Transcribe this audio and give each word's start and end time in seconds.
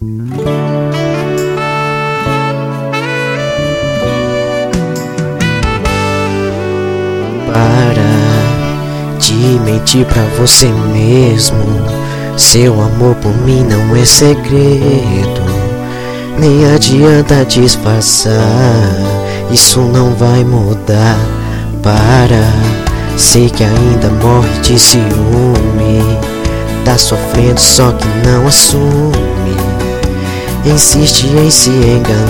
Para 0.00 0.06
de 9.18 9.34
mentir 9.34 10.06
pra 10.06 10.22
você 10.38 10.68
mesmo. 10.94 11.58
Seu 12.38 12.80
amor 12.80 13.14
por 13.16 13.36
mim 13.42 13.62
não 13.64 13.94
é 13.94 14.06
segredo. 14.06 15.42
Nem 16.38 16.72
adianta 16.74 17.44
disfarçar, 17.44 18.32
isso 19.50 19.80
não 19.80 20.14
vai 20.14 20.42
mudar. 20.44 21.18
Para, 21.82 22.50
sei 23.18 23.50
que 23.50 23.64
ainda 23.64 24.08
morre 24.22 24.60
de 24.62 24.78
ciúme. 24.78 26.00
Tá 26.86 26.96
sofrendo, 26.96 27.60
só 27.60 27.92
que 27.92 28.08
não 28.26 28.46
assume. 28.46 29.29
Insiste 30.64 31.26
em 31.26 31.50
se 31.50 31.70
enganar. 31.70 32.20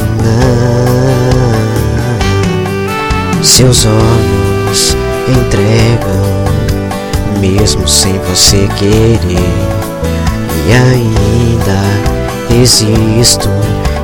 Seus 3.42 3.84
olhos 3.86 4.96
entregam, 5.28 6.44
mesmo 7.40 7.88
sem 7.88 8.18
você 8.20 8.68
querer. 8.78 9.40
E 10.68 10.72
ainda 10.72 12.60
existo 12.62 13.48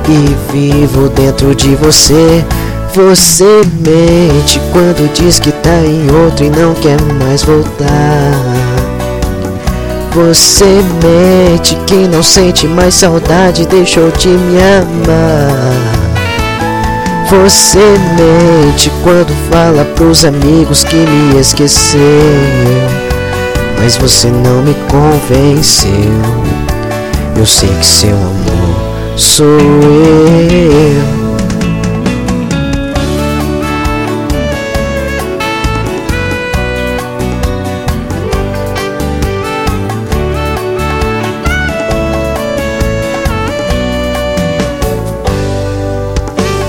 e 0.09 0.51
vivo 0.51 1.07
dentro 1.09 1.55
de 1.55 1.75
você. 1.75 2.45
Você 2.93 3.61
mente 3.79 4.59
quando 4.73 5.11
diz 5.13 5.39
que 5.39 5.51
tá 5.51 5.77
em 5.85 6.09
outro 6.23 6.45
e 6.45 6.49
não 6.49 6.73
quer 6.73 7.01
mais 7.19 7.43
voltar. 7.43 8.66
Você 10.17 10.65
mente 10.65 11.75
que 11.85 12.07
não 12.07 12.23
sente 12.23 12.67
mais 12.67 12.95
saudade, 12.95 13.67
deixou 13.67 14.09
de 14.09 14.29
me 14.29 14.57
amar. 14.57 15.75
Você 17.29 17.77
mente 17.77 18.91
quando 19.03 19.31
fala 19.51 19.85
pros 19.93 20.25
amigos 20.25 20.83
que 20.83 20.95
me 20.95 21.39
esqueceu. 21.39 22.01
Mas 23.79 23.95
você 23.95 24.29
não 24.29 24.63
me 24.63 24.75
convenceu. 24.89 25.91
Eu 27.37 27.45
sei 27.45 27.69
que 27.69 27.85
seu 27.85 28.15
amor 28.17 29.15
sou 29.15 29.45
eu. 29.45 31.16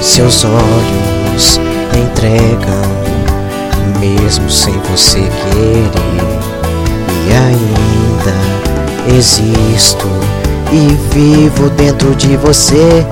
Seus 0.01 0.45
olhos 0.45 1.61
entregam, 1.93 2.83
mesmo 3.99 4.49
sem 4.51 4.75
você 4.91 5.19
querer. 5.19 5.91
E 7.27 7.33
ainda 7.33 9.17
existo 9.17 10.07
e 10.73 10.97
vivo 11.13 11.69
dentro 11.71 12.15
de 12.15 12.37
você. 12.37 13.07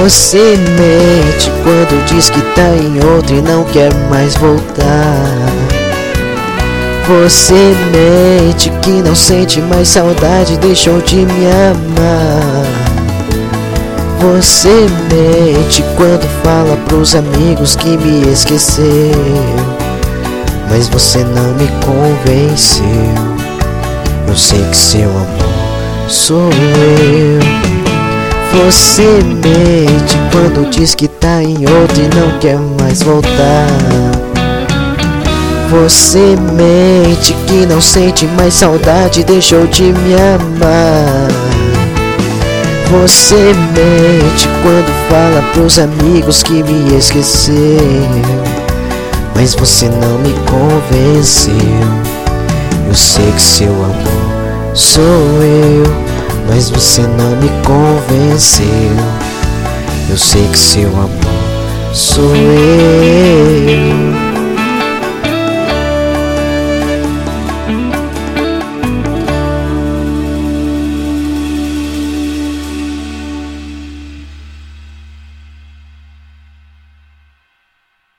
Você 0.00 0.56
mente 0.76 1.50
quando 1.62 2.04
diz 2.06 2.28
que 2.28 2.40
tá 2.54 2.68
em 2.76 3.02
outro 3.14 3.36
e 3.36 3.42
não 3.42 3.64
quer 3.64 3.92
mais 4.10 4.34
voltar. 4.36 5.48
Você 7.06 7.74
mente 7.90 8.70
que 8.82 8.90
não 9.02 9.14
sente 9.14 9.62
mais 9.62 9.88
saudade, 9.88 10.58
deixou 10.58 11.00
de 11.00 11.16
me 11.16 11.46
amar. 11.46 12.77
Você 14.20 14.86
mente 15.12 15.84
quando 15.96 16.28
fala 16.42 16.76
pros 16.88 17.14
amigos 17.14 17.76
que 17.76 17.96
me 17.96 18.32
esqueceu. 18.32 18.84
Mas 20.68 20.88
você 20.88 21.18
não 21.18 21.54
me 21.54 21.68
convenceu. 21.84 22.84
Eu 24.26 24.36
sei 24.36 24.62
que 24.70 24.76
seu 24.76 25.08
amor 25.08 25.58
sou 26.08 26.50
eu. 26.50 27.68
Você 28.64 29.02
mente 29.22 30.16
quando 30.32 30.68
diz 30.70 30.94
que 30.94 31.06
tá 31.06 31.42
em 31.42 31.58
outro 31.66 32.02
e 32.02 32.16
não 32.16 32.38
quer 32.40 32.58
mais 32.80 33.02
voltar. 33.02 33.68
Você 35.70 36.34
mente 36.54 37.34
que 37.46 37.66
não 37.66 37.80
sente 37.80 38.26
mais 38.26 38.54
saudade, 38.54 39.22
deixou 39.22 39.66
de 39.66 39.84
me 39.84 40.14
amar. 40.14 41.57
Você 42.90 43.36
mente 43.36 44.48
quando 44.62 44.90
fala 45.10 45.42
pros 45.52 45.78
amigos 45.78 46.42
que 46.42 46.62
me 46.62 46.96
esqueceu. 46.96 47.54
Mas 49.34 49.54
você 49.54 49.90
não 49.90 50.18
me 50.18 50.34
convenceu. 50.48 51.52
Eu 52.88 52.94
sei 52.94 53.30
que 53.32 53.42
seu 53.42 53.72
amor 53.72 54.74
sou 54.74 55.02
eu. 55.04 55.84
Mas 56.48 56.70
você 56.70 57.02
não 57.02 57.36
me 57.36 57.50
convenceu. 57.62 58.66
Eu 60.08 60.16
sei 60.16 60.48
que 60.48 60.58
seu 60.58 60.88
amor 60.88 61.92
sou 61.92 62.34
eu. 62.34 64.27